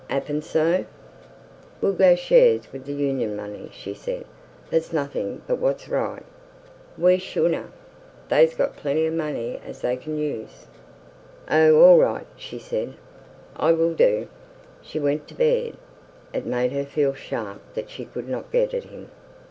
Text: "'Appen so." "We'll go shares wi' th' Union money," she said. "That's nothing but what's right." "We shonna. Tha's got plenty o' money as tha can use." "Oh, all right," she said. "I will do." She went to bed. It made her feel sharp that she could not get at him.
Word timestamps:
"'Appen 0.09 0.41
so." 0.41 0.83
"We'll 1.79 1.93
go 1.93 2.15
shares 2.15 2.73
wi' 2.73 2.79
th' 2.79 2.87
Union 2.87 3.35
money," 3.35 3.69
she 3.71 3.93
said. 3.93 4.25
"That's 4.71 4.91
nothing 4.91 5.43
but 5.45 5.59
what's 5.59 5.87
right." 5.87 6.23
"We 6.97 7.19
shonna. 7.19 7.67
Tha's 8.27 8.55
got 8.55 8.75
plenty 8.75 9.07
o' 9.07 9.11
money 9.11 9.61
as 9.63 9.81
tha 9.81 9.95
can 9.95 10.17
use." 10.17 10.65
"Oh, 11.51 11.79
all 11.81 11.99
right," 11.99 12.25
she 12.35 12.57
said. 12.57 12.95
"I 13.55 13.73
will 13.73 13.93
do." 13.93 14.27
She 14.81 14.99
went 14.99 15.27
to 15.27 15.35
bed. 15.35 15.77
It 16.33 16.47
made 16.47 16.71
her 16.71 16.85
feel 16.85 17.13
sharp 17.13 17.61
that 17.75 17.91
she 17.91 18.05
could 18.05 18.27
not 18.27 18.51
get 18.51 18.73
at 18.73 18.85
him. 18.85 19.11